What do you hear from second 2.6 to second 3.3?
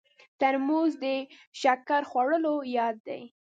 یاد دی.